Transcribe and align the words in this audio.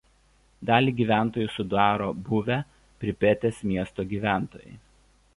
Dalį 0.67 0.93
gyventojų 0.99 1.51
sudaro 1.55 2.07
buvę 2.29 2.57
Pripetės 3.03 3.59
miesto 3.73 4.07
gyventojai. 4.15 4.73